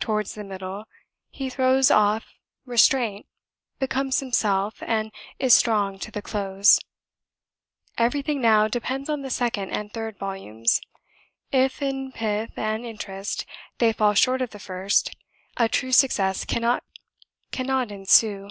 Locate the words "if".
11.52-11.80